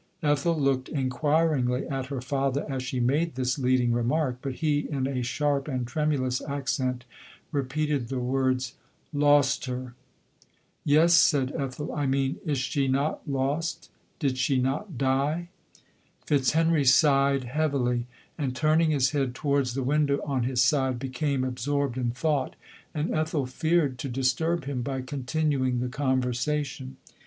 [0.23, 5.05] Ethel looked inquiringly at her father as she made this leading remark; but he in
[5.05, 7.05] a sharp and tremulous accent
[7.51, 8.57] repeated the w<"
[9.13, 9.93] Lost her
[10.83, 13.61] !""Yes,"' said Ethel," I mean, is she not 1<—
[14.19, 15.49] did she not die?""
[16.25, 18.07] Fitzhenry sighed heavily,
[18.39, 22.55] and turning his head towards the window on his side, became absorbed in thought,
[22.95, 26.97] and Ethel feared to dis turb him by continuing the conversation.